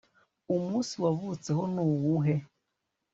umunsi 0.55 0.93
wavutseho 1.03 1.61
nuwuhe 1.73 2.33